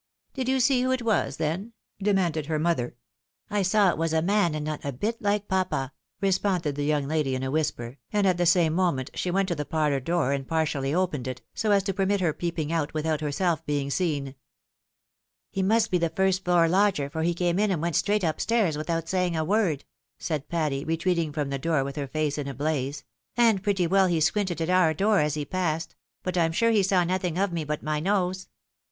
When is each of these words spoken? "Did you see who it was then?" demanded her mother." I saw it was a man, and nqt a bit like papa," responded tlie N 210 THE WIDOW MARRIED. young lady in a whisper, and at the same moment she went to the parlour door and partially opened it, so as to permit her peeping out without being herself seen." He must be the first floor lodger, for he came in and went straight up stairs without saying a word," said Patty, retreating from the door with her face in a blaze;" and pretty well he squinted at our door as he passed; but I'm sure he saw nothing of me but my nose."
"Did 0.33 0.49
you 0.49 0.59
see 0.59 0.81
who 0.81 0.89
it 0.91 1.03
was 1.03 1.37
then?" 1.37 1.73
demanded 2.01 2.47
her 2.47 2.57
mother." 2.57 2.95
I 3.51 3.61
saw 3.61 3.91
it 3.91 3.99
was 3.99 4.13
a 4.13 4.23
man, 4.23 4.55
and 4.55 4.65
nqt 4.65 4.83
a 4.83 4.91
bit 4.91 5.21
like 5.21 5.47
papa," 5.47 5.93
responded 6.19 6.73
tlie 6.75 6.89
N 6.89 7.03
210 7.03 7.05
THE 7.05 7.05
WIDOW 7.05 7.07
MARRIED. 7.07 7.09
young 7.09 7.09
lady 7.09 7.35
in 7.35 7.43
a 7.43 7.51
whisper, 7.51 7.97
and 8.11 8.25
at 8.25 8.37
the 8.39 8.47
same 8.47 8.73
moment 8.73 9.11
she 9.13 9.29
went 9.29 9.47
to 9.49 9.53
the 9.53 9.63
parlour 9.63 9.99
door 9.99 10.31
and 10.33 10.47
partially 10.47 10.91
opened 10.95 11.27
it, 11.27 11.43
so 11.53 11.69
as 11.69 11.83
to 11.83 11.93
permit 11.93 12.19
her 12.19 12.33
peeping 12.33 12.71
out 12.71 12.95
without 12.95 13.19
being 13.19 13.27
herself 13.27 13.61
seen." 13.91 14.33
He 15.51 15.61
must 15.61 15.91
be 15.91 15.99
the 15.99 16.09
first 16.09 16.43
floor 16.45 16.67
lodger, 16.67 17.07
for 17.07 17.21
he 17.21 17.35
came 17.35 17.59
in 17.59 17.69
and 17.69 17.79
went 17.79 17.95
straight 17.95 18.23
up 18.23 18.41
stairs 18.41 18.75
without 18.79 19.07
saying 19.07 19.35
a 19.35 19.45
word," 19.45 19.85
said 20.17 20.49
Patty, 20.49 20.83
retreating 20.83 21.31
from 21.31 21.51
the 21.51 21.59
door 21.59 21.83
with 21.83 21.95
her 21.97 22.07
face 22.07 22.39
in 22.39 22.47
a 22.47 22.55
blaze;" 22.55 23.03
and 23.37 23.61
pretty 23.61 23.85
well 23.85 24.07
he 24.07 24.19
squinted 24.19 24.61
at 24.61 24.69
our 24.71 24.95
door 24.95 25.19
as 25.19 25.35
he 25.35 25.45
passed; 25.45 25.95
but 26.23 26.39
I'm 26.39 26.53
sure 26.53 26.71
he 26.71 26.81
saw 26.81 27.03
nothing 27.03 27.37
of 27.37 27.53
me 27.53 27.63
but 27.63 27.83
my 27.83 27.99
nose." 27.99 28.47